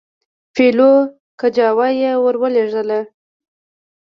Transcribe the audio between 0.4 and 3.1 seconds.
پیلو کجاوه یې ورولېږله.